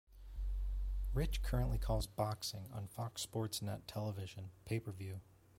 Rich 1.13 1.43
currently 1.43 1.77
calls 1.77 2.07
boxing 2.07 2.71
on 2.73 2.87
Fox 2.87 3.21
Sports 3.21 3.61
Net 3.61 3.87
television, 3.87 4.49
pay 4.65 4.79
per 4.79 4.91
view. 4.91 5.21